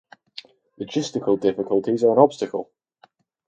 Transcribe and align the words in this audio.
Logistical 0.79 1.39
difficulties 1.39 2.03
are 2.03 2.11
an 2.13 2.17
obstacle. 2.17 2.71